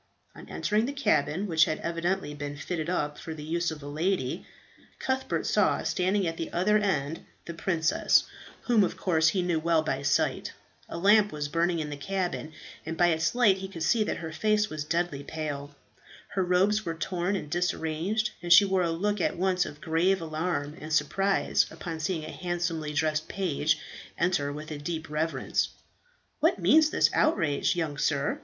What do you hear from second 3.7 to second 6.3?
a lady, Cuthbert saw standing